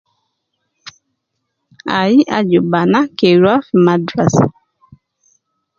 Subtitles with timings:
[1.99, 4.45] Ayi aju bana ke rua fi madrasa